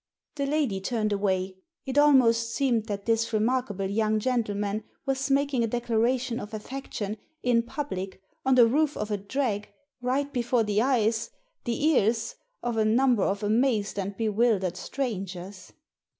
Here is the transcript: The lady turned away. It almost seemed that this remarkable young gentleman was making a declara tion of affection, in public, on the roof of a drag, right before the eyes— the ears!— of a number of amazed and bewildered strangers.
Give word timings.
The 0.33 0.47
lady 0.47 0.81
turned 0.81 1.13
away. 1.13 1.57
It 1.85 1.95
almost 1.95 2.55
seemed 2.55 2.87
that 2.87 3.05
this 3.05 3.31
remarkable 3.31 3.85
young 3.85 4.19
gentleman 4.19 4.83
was 5.05 5.29
making 5.29 5.63
a 5.63 5.67
declara 5.67 6.19
tion 6.19 6.39
of 6.39 6.55
affection, 6.55 7.17
in 7.43 7.61
public, 7.61 8.19
on 8.43 8.55
the 8.55 8.65
roof 8.65 8.97
of 8.97 9.11
a 9.11 9.17
drag, 9.17 9.69
right 10.01 10.33
before 10.33 10.63
the 10.63 10.81
eyes— 10.81 11.29
the 11.65 11.85
ears!— 11.89 12.33
of 12.63 12.77
a 12.77 12.83
number 12.83 13.21
of 13.21 13.43
amazed 13.43 13.99
and 13.99 14.17
bewildered 14.17 14.75
strangers. 14.75 15.71